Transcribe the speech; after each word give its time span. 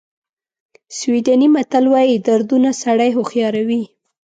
سویډني 0.97 1.47
متل 1.55 1.85
وایي 1.93 2.15
دردونه 2.27 2.69
سړی 2.83 3.09
هوښیاروي. 3.13 3.83